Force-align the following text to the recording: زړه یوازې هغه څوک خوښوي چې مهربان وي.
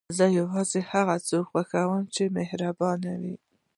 زړه 0.17 0.27
یوازې 0.39 0.79
هغه 0.91 1.15
څوک 1.27 1.45
خوښوي 1.51 2.01
چې 2.15 2.23
مهربان 2.37 2.99
وي. 3.21 3.35